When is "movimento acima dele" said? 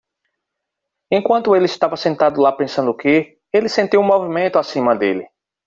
4.03-5.29